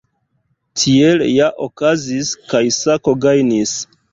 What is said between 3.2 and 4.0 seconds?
gajnis.